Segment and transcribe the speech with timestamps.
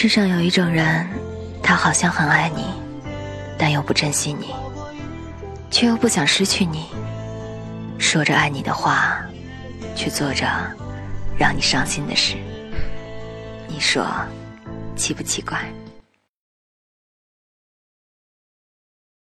[0.00, 1.04] 世上有一种人
[1.60, 2.66] 他好像很爱你
[3.58, 4.54] 但又不珍惜你
[5.72, 6.86] 却又不想失去你。
[7.98, 9.20] 说着爱你的话
[9.96, 10.46] 却做着
[11.36, 12.36] 让你伤心的事。
[13.66, 14.06] 你说
[14.94, 15.58] 奇不奇怪？